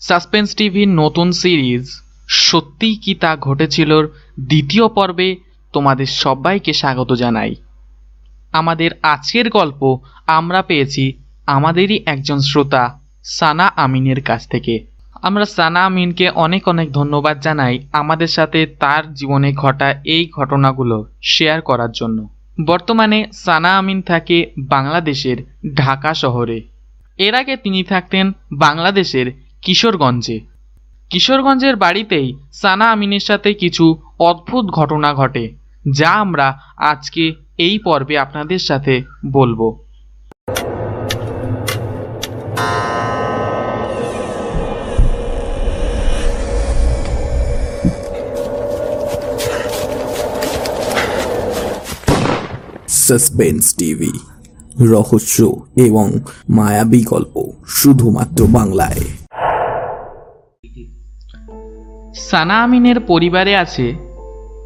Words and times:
Suspense 0.00 0.54
টিভির 0.54 0.88
নতুন 0.88 1.32
series. 1.32 1.84
সত্যিই 2.28 2.96
কি 2.96 3.14
তা 3.14 3.36
ঘটেছিলর 3.36 4.08
দ্বিতীয় 4.40 4.88
পর্বে 4.88 5.36
তোমাদের 5.72 6.06
সবাইকে 6.06 6.72
স্বাগত 6.72 7.12
জানাই। 7.12 7.54
আমাদের 8.52 8.90
আজকের 9.02 9.50
গল্প 9.50 9.98
আমরা 10.26 10.62
পেয়েছি 10.62 11.12
আমাদেরই 11.46 12.02
একজন 12.06 12.38
শ্রোতা, 12.40 13.00
সানা 13.24 13.66
আমিনের 13.66 14.22
কাছ 14.22 14.48
থেকে। 14.48 14.86
আমরা 15.22 15.44
সানা 15.44 15.84
আমিনকে 15.84 16.30
অনেক 16.30 16.68
অনেক 16.68 16.92
ধন্যবাদ 16.92 17.40
জানাই 17.40 17.88
আমাদের 17.92 18.26
সাথে 18.26 18.66
তার 18.66 19.14
জীবনে 19.14 19.52
ঘটা 19.52 19.88
এই 20.04 20.30
ঘটনাগুলো 20.36 20.96
শেয়ার 21.22 21.60
করার 21.60 21.92
জন্য। 21.92 22.28
বর্তমানে 22.66 23.18
সানা 23.32 23.78
আমিন 23.78 24.02
থাকে 24.02 24.50
বাংলাদেশের 24.58 25.36
ঢাকা 25.74 26.14
শহরে। 26.14 26.62
এর 27.18 27.34
আগে 27.34 27.56
তিনি 27.56 27.82
থাকতেন 27.82 28.32
বাংলাদেশের 28.52 29.45
কিশোরগঞ্জে। 29.66 30.38
কিশোরগঞ্জের 31.10 31.76
বাড়িতেই 31.76 32.28
সানা 32.52 32.86
আমিনের 32.90 33.20
সাথে 33.20 33.50
কিছু 33.54 33.84
অদ্ভুত 34.18 34.64
ঘটনা 34.78 35.10
ঘটে, 35.14 35.44
যা 35.98 36.10
আমরা 36.24 36.46
আজকে 36.76 37.24
এই 37.66 37.76
পর্বে 37.78 38.14
আপনাদের 38.18 38.58
সাথে 38.58 38.94
বলব। 39.36 39.60
সাসপেন্স 53.06 53.64
টিভি, 53.78 54.12
রহস্য 54.94 55.38
এবং 55.86 56.06
মায়াবী 56.50 57.00
গল্প 57.04 57.34
শুধুমাত্র 57.78 58.40
বাংলায়। 58.58 59.25
সানা 62.30 62.62
আমিনের 62.62 63.00
পরিবারে 63.00 63.56
আছে 63.56 63.94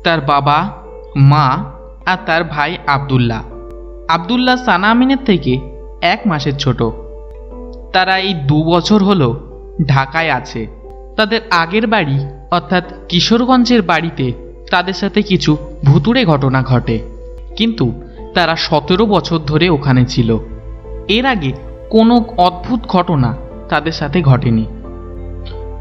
তার 0.04 0.20
বাবা, 0.20 0.70
মা 1.16 1.64
আর 2.06 2.16
তার 2.26 2.44
ভাই 2.44 2.78
আব্দুল্লাহ। 2.86 3.42
আব্দুল্লাহ 4.08 4.56
সানা 4.56 4.90
আমিনের 4.90 5.16
থেকে 5.26 5.60
এক 6.02 6.20
মাসের 6.26 6.56
ছোট। 6.56 6.82
তারা 7.92 8.18
এই 8.18 8.34
দু 8.34 8.64
বছর 8.64 9.04
হলো 9.04 9.40
ঢাকায় 9.86 10.30
আছে। 10.30 10.66
তাদের 11.16 11.40
আগের 11.50 11.86
বাড়ি, 11.86 12.26
অর্থাৎ 12.50 12.84
কিশোরগঞ্জের 13.08 13.82
বাড়িতে 13.82 14.32
তাদের 14.70 14.94
সাথে 14.94 15.22
কিছু 15.22 15.56
ভুতুড়ে 15.84 16.24
ঘটনা 16.24 16.62
ঘটে। 16.62 16.98
কিন্তু 17.56 17.92
তারা 18.34 18.56
সতেরো 18.56 19.06
বছর 19.06 19.38
ধরে 19.38 19.68
ওখানে 19.68 20.06
ছিল। 20.06 20.38
এর 21.08 21.26
আগে 21.26 21.52
কোনো 21.90 22.24
অদ্ভুত 22.38 22.80
ঘটনা 22.80 23.34
তাদের 23.68 23.92
সাথে 23.92 24.22
ঘটেনি। 24.22 24.66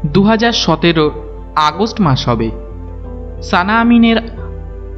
দু 0.06 0.22
হাজার 0.22 0.52
সতেরো 0.52 1.29
আগস্ট 1.60 2.00
মাস 2.00 2.28
হবে। 2.28 2.50
সানা 3.42 3.80
আমিনের 3.80 4.16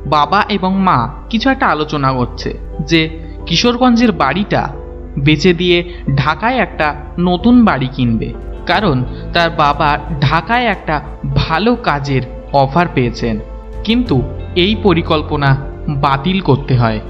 বাবা 0.07 0.45
এবং 0.49 0.81
মা 0.81 1.09
কিছু 1.31 1.51
একটা 1.51 1.67
আলোচনা 1.67 2.13
করছে 2.13 2.59
যে 2.81 3.21
কিশোরগঞ্জের 3.47 4.13
বাড়িটা 4.13 4.69
বেচে 5.19 5.55
দিয়ে 5.55 5.95
ঢাকায় 6.17 6.59
একটা 6.59 6.95
নতুন 7.19 7.65
বাড়ি 7.65 7.89
কিনবে। 7.93 8.33
কারণ 8.67 9.05
তার 9.33 9.51
বাবা 9.51 9.99
ঢাকায় 10.21 10.65
একটা 10.65 11.01
ভালো 11.35 11.77
কাজের 11.77 12.23
অফার 12.53 12.87
পেয়েছেন। 12.95 13.39
কিন্তু 13.85 14.23
এই 14.57 14.77
পরিকল্পনা 14.83 15.57
বাতিল 15.89 16.41
করতে 16.41 16.77
হয়। 16.77 17.01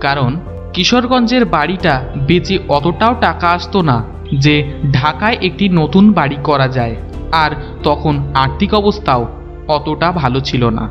কারণ 0.00 0.36
কিশোরগঞ্জের 0.72 1.44
বাড়িটা 1.44 2.04
বেচে 2.26 2.58
অতটাও 2.68 3.14
টাকা 3.20 3.50
আসতো 3.50 3.82
না 3.82 4.04
যে 4.38 4.72
ঢাকায় 4.92 5.36
একটি 5.42 5.68
নতুন 5.68 6.12
বাড়ি 6.12 6.36
করা 6.44 6.68
যায়। 6.68 6.96
আর 7.32 7.50
তখন 7.82 8.32
আর্থিক 8.34 8.74
অবস্থাও 8.74 9.26
অতটা 9.68 10.12
ভালো 10.12 10.40
ছিল 10.40 10.70
না। 10.70 10.90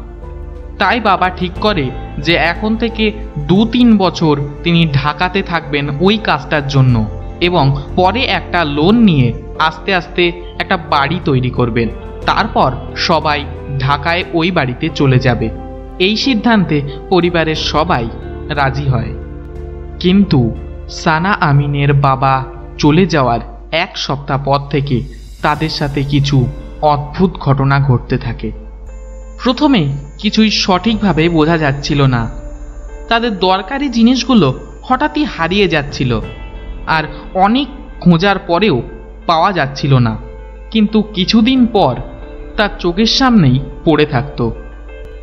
তাই 0.79 0.99
বাবা 0.99 1.29
ঠিক 1.29 1.51
করে 1.61 1.89
যে 2.17 2.33
এখন 2.33 2.77
থেকে 2.77 3.11
দু 3.39 3.65
তিন 3.65 3.97
বছর 3.97 4.39
তিনি 4.63 4.89
ঢাকাতে 4.93 5.41
থাকবেন 5.41 5.89
ওই 5.99 6.17
কাজটার 6.17 6.67
জন্য 6.67 7.05
এবং 7.41 7.75
পরে 7.95 8.21
একটা 8.21 8.63
লোন 8.63 8.95
নিয়ে 8.95 9.33
আস্তে 9.59 9.95
আস্তে 9.95 10.31
একটা 10.59 10.77
বাড়ি 10.77 11.19
তৈরি 11.25 11.49
করবেন। 11.49 11.89
তারপর 12.25 12.71
সবাই 12.95 13.45
ঢাকায় 13.79 14.23
ওই 14.33 14.51
বাড়িতে 14.51 14.89
চলে 14.89 15.19
যাবে। 15.19 15.49
এই 15.99 16.15
সিদ্ধান্তে 16.15 16.81
পরিবারের 17.09 17.55
সবাই 17.55 18.09
রাজি 18.49 18.89
হয়। 18.89 19.13
কিন্তু 19.99 20.55
সানা 20.89 21.31
আমিনের 21.31 21.93
বাবা 21.93 22.45
চলে 22.77 23.05
যাওয়ার 23.05 23.39
এক 23.71 23.97
সপ্তাহ 23.97 24.43
পর 24.43 24.59
থেকে 24.69 25.20
তাদের 25.41 25.69
সাথে 25.69 26.03
কিছু 26.03 26.47
অদ্ভুত 26.81 27.31
ঘটনা 27.33 27.79
ঘটতে 27.79 28.17
থাকে। 28.17 28.51
প্রথমে 29.43 29.97
কিছুই 30.17 30.49
সঠিকভাবে 30.49 31.29
বোঝা 31.29 31.57
যাচ্ছিল 31.57 32.01
না। 32.01 32.31
তাদের 33.09 33.39
দরকারি 33.39 33.89
জিনিসগুলো 33.89 34.59
হঠাৎই 34.83 35.23
হারিয়ে 35.23 35.67
যাচ্ছিল 35.67 36.21
আর 36.87 37.03
অনেক 37.33 37.67
খোঁজার 38.01 38.39
পরেও 38.39 38.81
পাওয়া 39.25 39.51
যাচ্ছিল 39.51 39.97
না। 39.97 40.17
কিন্তু 40.71 41.01
কিছুদিন 41.01 41.65
পর 41.65 41.95
তার 42.57 42.69
চোখের 42.79 43.05
সামনেই 43.05 43.59
পড়ে 43.85 44.05
থাকতো। 44.05 44.51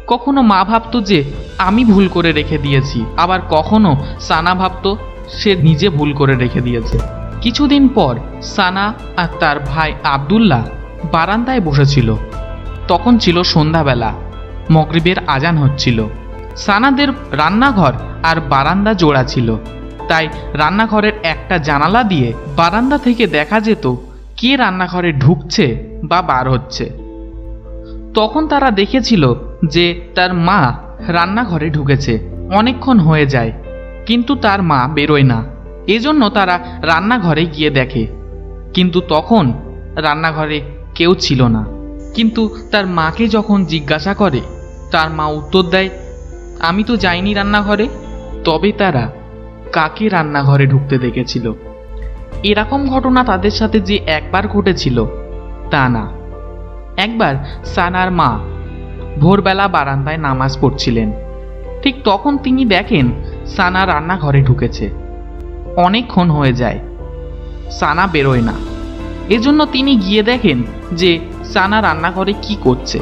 কখনো 0.07 0.43
মা 0.43 0.65
ভাবতো 0.65 1.01
যে 1.01 1.25
আমি 1.59 1.85
ভুল 1.85 2.09
করে 2.09 2.33
রেখে 2.33 2.59
দিয়েছি, 2.59 3.05
আবার 3.17 3.41
কখনো 3.51 3.97
সানা 4.21 4.55
ভাবতো 4.55 4.97
সে 5.29 5.57
নিজে 5.57 5.89
ভুল 5.89 6.13
করে 6.13 6.37
রেখে 6.37 6.61
দিয়েছে। 6.61 7.18
কিছুদিন 7.41 7.89
পর 7.89 8.15
সানা 8.43 8.95
আর 9.17 9.29
তার 9.41 9.61
ভাই 9.61 9.95
আব্দুল্লাহ 10.05 10.65
বারান্দায় 11.13 11.61
বসেছিল। 11.61 12.17
তখন 12.89 13.19
ছিল 13.19 13.43
সন্ধ্যাবেলা। 13.43 14.13
মগরিবের 14.71 15.17
আজান 15.27 15.57
হচ্ছিল। 15.57 16.07
সানাদের 16.57 17.09
রান্নাঘর 17.33 17.93
আর 18.23 18.41
বারান্দা 18.41 18.93
জোড়া 18.95 19.25
ছিল। 19.25 19.57
তাই 20.09 20.29
রান্নাঘরের 20.55 21.13
একটা 21.23 21.59
জানালা 21.59 22.03
দিয়ে 22.03 22.33
বারান্দা 22.57 22.99
থেকে 22.99 23.27
দেখা 23.27 23.61
যেত 23.61 23.95
কে 24.37 24.57
রান্নাঘরে 24.57 25.13
ঢুকছে 25.13 25.67
বা 26.05 26.23
বার 26.23 26.51
হচ্ছে। 26.51 26.85
তখন 28.15 28.49
তারা 28.49 28.71
দেখেছিল 28.71 29.35
যে 29.69 30.01
তার 30.15 30.35
মা 30.35 30.75
রান্নাঘরে 31.09 31.71
ঢুকেছে। 31.71 32.19
অনেকক্ষণ 32.55 32.99
হয়ে 32.99 33.27
যায়, 33.27 33.53
কিন্তু 34.07 34.35
তার 34.35 34.63
মা 34.63 34.89
বেরোয় 34.95 35.23
না। 35.23 35.58
এজন্য 35.89 36.29
তারা 36.29 36.59
রান্নাঘরে 36.83 37.45
গিয়ে 37.45 37.71
দেখে। 37.71 38.07
কিন্তু 38.75 39.01
তখন 39.01 39.53
রান্নাঘরে 39.97 40.61
কেউ 40.95 41.15
ছিল 41.15 41.47
না। 41.47 41.67
কিন্তু 42.15 42.57
তার 42.71 42.87
মাকে 42.87 43.29
যখন 43.29 43.65
জিজ্ঞাসা 43.65 44.15
করে, 44.15 44.41
তার 44.91 45.11
মা 45.11 45.27
উত্তর 45.27 45.63
দেয়, 45.63 45.89
আমি 46.61 46.85
তো 46.85 46.97
যাইনি 46.97 47.35
রান্নাঘরে। 47.35 47.89
তবে 48.45 48.73
তারা 48.73 49.13
কাকে 49.73 50.09
রান্নাঘরে 50.09 50.67
ঢুকতে 50.67 50.99
দেখেছিল? 50.99 51.53
এরকম 52.43 52.89
ঘটনা 52.89 53.25
তাদের 53.25 53.51
সাথে 53.51 53.81
যে 53.81 53.97
একবার 53.97 54.49
ঘটেছিল, 54.49 55.05
তা 55.71 55.89
না। 55.89 56.11
একবার 56.97 57.35
সানার 57.65 58.11
মা 58.11 58.39
ভোরবেলা 59.21 59.69
বারান্দায় 59.69 60.17
নামাজ 60.17 60.59
পড়ছিলেন। 60.61 61.13
ঠিক 61.83 61.95
তখন 62.05 62.39
তিনি 62.39 62.65
দেখেন 62.65 63.11
সানা 63.47 63.87
রান্নাঘরে 63.87 64.43
ঢুকেছে। 64.43 65.08
অনেকক্ষণ 65.79 66.31
হয়ে 66.31 66.53
যায়। 66.53 66.79
সানা 67.71 68.07
বেরোয় 68.07 68.43
না। 68.43 68.53
এজন্য 69.29 69.67
তিনি 69.67 69.97
গিয়ে 69.97 70.23
দেখেন 70.23 70.63
যে 70.93 71.19
সানা 71.45 71.83
রান্নাঘরে 71.83 72.35
কি 72.43 72.57
করছে। 72.61 73.01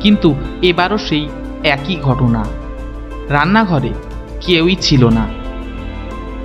কিন্তু 0.00 0.34
এবারও 0.62 0.98
সেই 0.98 1.28
একই 1.64 1.96
ঘটনা। 1.96 2.44
রান্নাঘরে 3.28 3.88
কেউই 4.40 4.76
ছিল 4.80 5.08
না। 5.08 5.26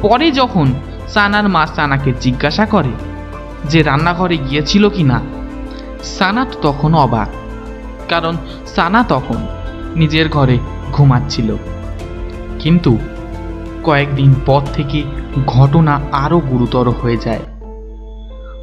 পরে 0.02 0.32
যখন 0.32 0.74
সানার 1.08 1.50
মা 1.50 1.68
সানাকে 1.68 2.14
জিজ্ঞাসা 2.22 2.66
করে 2.66 2.90
যে 3.70 3.84
রান্নাঘরে 3.84 4.38
গিয়েছিল 4.38 4.90
কি 4.90 5.04
না 5.04 5.22
সানা 6.04 6.46
তো 6.46 6.60
তখন 6.62 6.96
অবাক। 6.96 7.28
কারণ 8.10 8.38
সানা 8.68 9.04
তখন 9.04 9.36
নিজের 9.96 10.30
ঘরে 10.30 10.58
ঘুমাচ্ছিল। 10.92 11.56
কিন্তু 12.60 12.98
কয়েকদিন 13.84 14.36
পর 14.46 14.62
থেকে 14.74 15.04
ঘটনা 15.48 16.02
আরও 16.12 16.40
গুরুতর 16.40 16.90
হয়ে 16.90 17.18
যায়। 17.18 17.40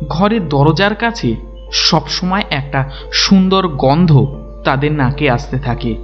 ঘরের 0.08 0.48
দরজার 0.48 0.94
কাছে 0.94 1.36
সবসময় 1.72 2.44
একটা 2.50 2.90
সুন্দর 3.12 3.68
গন্ধ 3.68 4.26
তাদের 4.64 4.92
নাকে 4.92 5.30
আসতে 5.30 5.58
থাকে। 5.58 5.96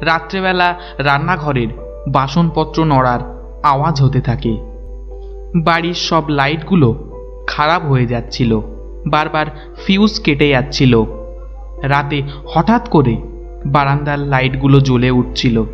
রাত্রেবেলা 0.00 0.74
রান্নাঘরের 0.98 1.68
বাসনপত্র 2.08 2.84
নড়ার 2.84 3.20
আওয়াজ 3.62 4.02
হতে 4.02 4.20
থাকে। 4.20 4.56
বাড়ির 5.56 5.94
সব 5.94 6.28
লাইটগুলো 6.28 7.10
খারাপ 7.46 7.84
হয়ে 7.86 8.06
যাচ্ছিল, 8.06 8.60
বারবার 9.06 9.46
ফিউজ 9.86 10.20
কেটে 10.20 10.48
যাচ্ছিল। 10.48 11.04
রাতে 11.82 12.22
হঠাৎ 12.46 12.88
করে 12.88 13.16
বারান্দার 13.66 14.18
লাইটগুলো 14.18 14.80
জ্বলে 14.80 15.10
উঠছিল, 15.10 15.64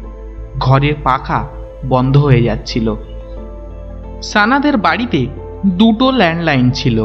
ঘরের 0.59 0.95
পাখা 1.05 1.49
বন্ধ 1.89 2.17
হয়ে 2.17 2.43
যাচ্ছিল। 2.43 2.97
সানাদের 4.23 4.77
বাড়িতে 4.77 5.21
দুটো 5.81 6.07
ল্যান্ডলাইন 6.11 6.67
ছিল। 6.71 6.99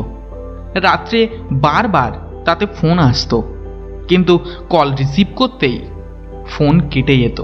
রাত্রে 0.86 1.19
বারবার 1.66 2.12
তাতে 2.46 2.66
ফোন 2.78 2.96
আসতো, 3.10 3.38
কিন্তু 4.08 4.34
কল 4.69 4.88
রিসিভ 5.00 5.28
করতেই 5.36 5.78
ফোন 6.50 6.74
কেটে 6.92 7.16
যেত। 7.18 7.40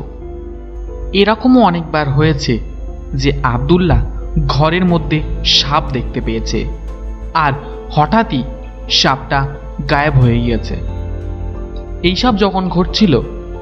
এরকমও 1.13 1.61
অনেকবার 1.63 2.07
হয়েছে 2.09 2.53
যে 3.13 3.31
আব্দুল্লাহ 3.43 4.01
ঘরের 4.47 4.85
মধ্যে 4.85 5.17
সাপ 5.57 5.83
দেখতে 5.91 6.19
পেয়েছে, 6.21 6.59
আর 7.35 7.53
হঠাৎই 7.91 8.41
সাপটা 8.89 9.39
গায়েব 9.91 10.13
হয়ে 10.13 10.39
গিয়েছে। 10.39 10.75
এইসব 12.03 12.33
যখন 12.37 12.63
ঘটছিল, 12.69 13.13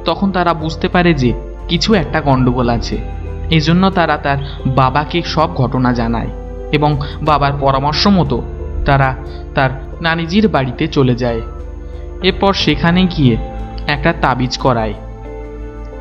তখন 0.06 0.28
তারা 0.32 0.54
বুঝতে 0.54 0.88
পারে 0.88 1.12
যে 1.14 1.30
কিছু 1.68 1.90
একটা 1.94 2.20
গণ্ডগোল 2.22 2.70
আছে। 2.70 2.98
এই 3.52 3.62
জন্য 3.62 3.84
তারা 3.90 4.18
তার 4.18 4.40
বাবাকে 4.66 5.20
সব 5.34 5.50
ঘটনা 5.56 5.90
জানায় 5.94 6.30
এবং 6.72 6.92
বাবার 7.22 7.54
পরামর্শ 7.60 8.08
মতো 8.08 8.38
তারা 8.86 9.10
তার 9.56 9.72
নানিজির 10.02 10.48
বাড়িতে 10.48 10.88
চলে 10.88 11.16
যায়। 11.16 11.42
এরপর 12.24 12.54
সেখানে 12.54 13.02
গিয়ে 13.06 13.36
একটা 13.88 14.14
তাবিজ 14.22 14.54
করায়। 14.58 14.94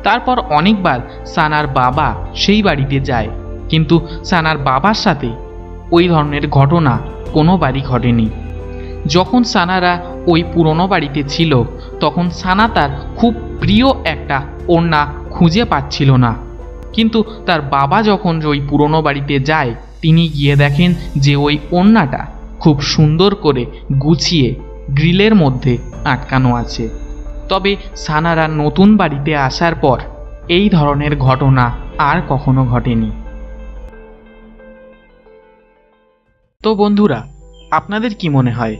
তারপর 0.03 0.37
অনেকবার 0.49 0.99
সানার 1.25 1.67
বাবা 1.67 2.07
সেই 2.35 2.61
বাড়িতে 2.63 2.97
যায়, 2.99 3.29
কিন্তু 3.69 3.95
সানার 4.25 4.57
বাবার 4.57 4.93
সাথে 4.93 5.29
ওই 5.91 6.05
ধরনের 6.07 6.45
ঘটনা 6.49 6.93
কোনোবারই 7.33 7.81
ঘটেনি। 7.81 8.27
যখন 9.05 9.43
সানারা 9.43 9.93
ওই 10.27 10.43
পুরনো 10.53 10.85
বাড়িতে 10.87 11.23
ছিল, 11.23 11.51
তখন 11.99 12.25
সানা 12.29 12.65
তার 12.67 12.89
খুব 13.15 13.33
প্রিয় 13.59 13.87
একটা 14.03 14.37
ওড়না 14.67 15.01
খুঁজে 15.31 15.63
পাচ্ছিল 15.65 16.09
না। 16.15 16.31
কিন্তু 16.93 17.23
তার 17.45 17.61
বাবা 17.61 18.03
যখন 18.03 18.41
ওই 18.45 18.61
পুরনো 18.69 19.01
বাড়িতে 19.01 19.39
যায়, 19.39 19.75
তিনি 20.01 20.27
গিয়ে 20.27 20.55
দেখেন 20.55 20.93
যে 21.17 21.35
ওই 21.35 21.57
ওড়নাটা 21.71 22.25
খুব 22.59 22.81
সুন্দর 22.81 23.35
করে 23.35 23.65
গুছিয়ে 24.01 24.55
গ্রিলের 24.89 25.35
মধ্যে 25.35 25.77
আটকানো 26.05 26.55
আছে। 26.55 26.89
তবে 27.49 27.75
সানারা 27.95 28.47
নতুন 28.47 28.97
বাড়িতে 28.97 29.35
আসার 29.35 29.75
পর 29.75 29.99
এই 30.47 30.69
ধরনের 30.69 31.17
ঘটনা 31.17 31.71
আর 31.97 32.21
কখনো 32.29 32.65
ঘটেনি। 32.65 33.11
তো 36.63 36.75
বন্ধুরা, 36.75 37.27
আপনাদের 37.71 38.15
কি 38.15 38.29
মনে 38.29 38.51
হয়, 38.51 38.77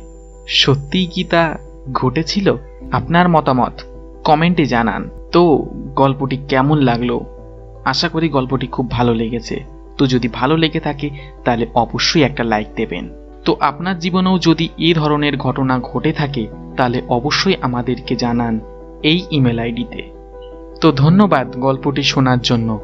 সত্যিই 0.48 1.06
কি 1.06 1.24
তা 1.24 1.58
ঘটেছিল? 1.94 2.56
আপনার 2.92 3.30
মতামত 3.30 3.82
কমেন্টে 4.24 4.66
জানান। 4.66 5.10
তো 5.32 5.66
গল্পটি 5.96 6.38
কেমন 6.48 6.78
লাগল? 6.78 7.20
আশা 7.86 8.10
করি 8.10 8.30
গল্পটি 8.30 8.68
খুব 8.68 8.92
ভালো 8.92 9.16
লেগেছে। 9.16 9.64
তো 9.98 10.08
যদি 10.08 10.28
ভালো 10.28 10.58
লেগে 10.58 10.80
থাকে, 10.80 11.10
তাহলে 11.46 11.68
অবশ্যই 11.76 12.24
একটা 12.24 12.44
লাইক 12.44 12.68
দেবেন। 12.76 13.10
তো 13.46 13.56
আপনার 13.60 14.00
জীবনেও 14.00 14.40
যদি 14.40 14.70
এ 14.78 14.94
ধরনের 14.94 15.38
ঘটনা 15.38 15.80
ঘটে 15.80 16.14
থাকে, 16.14 16.48
তাহলে 16.78 17.02
অবশ্যই 17.10 17.56
আমাদেরকে 17.62 18.16
জানান 18.16 18.60
এই 19.04 19.26
ইমেল 19.32 19.60
আইডিতে। 19.60 20.10
তো 20.82 20.92
ধন্যবাদ 20.92 21.58
গল্পটি 21.58 22.04
শোনার 22.04 22.40
জন্য। 22.40 22.80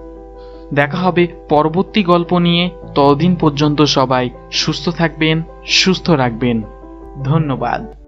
দেখা 0.74 0.98
হবে 0.98 1.28
পরবর্তী 1.50 2.04
গল্প 2.04 2.38
নিয়ে। 2.38 2.70
ততদিন 2.96 3.36
পর্যন্ত 3.36 3.82
সবাই 3.82 4.30
সুস্থ 4.52 4.90
থাকবেন, 4.90 5.42
সুস্থ 5.66 6.10
রাখবেন। 6.10 6.62
ধন্যবাদ। 7.24 8.07